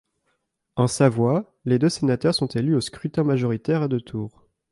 En 0.77 0.87
Savoie, 0.87 1.53
les 1.63 1.77
deux 1.77 1.87
sénateurs 1.87 2.33
sont 2.33 2.47
élus 2.47 2.75
au 2.75 2.81
scrutin 2.81 3.23
majoritaire 3.23 3.83
à 3.83 3.87
deux 3.87 4.01
tours. 4.01 4.47